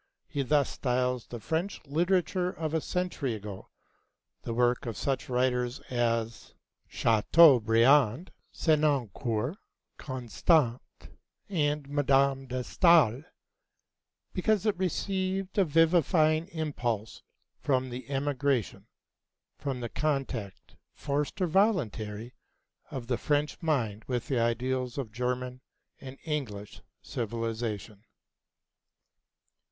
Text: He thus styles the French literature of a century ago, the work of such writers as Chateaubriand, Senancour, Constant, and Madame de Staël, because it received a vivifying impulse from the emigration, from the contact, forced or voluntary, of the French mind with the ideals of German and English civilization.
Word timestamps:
He 0.27 0.41
thus 0.41 0.67
styles 0.71 1.27
the 1.27 1.39
French 1.39 1.79
literature 1.85 2.49
of 2.49 2.73
a 2.73 2.81
century 2.81 3.35
ago, 3.35 3.69
the 4.41 4.51
work 4.51 4.87
of 4.87 4.97
such 4.97 5.29
writers 5.29 5.79
as 5.91 6.55
Chateaubriand, 6.87 8.31
Senancour, 8.51 9.57
Constant, 9.97 10.81
and 11.49 11.87
Madame 11.87 12.47
de 12.47 12.61
Staël, 12.61 13.25
because 14.33 14.65
it 14.65 14.75
received 14.79 15.59
a 15.59 15.65
vivifying 15.65 16.47
impulse 16.47 17.21
from 17.59 17.91
the 17.91 18.09
emigration, 18.09 18.87
from 19.59 19.81
the 19.81 19.89
contact, 19.89 20.77
forced 20.95 21.39
or 21.39 21.45
voluntary, 21.45 22.33
of 22.89 23.05
the 23.05 23.19
French 23.19 23.61
mind 23.61 24.03
with 24.05 24.29
the 24.29 24.39
ideals 24.39 24.97
of 24.97 25.11
German 25.11 25.61
and 25.99 26.17
English 26.23 26.81
civilization. 27.03 28.03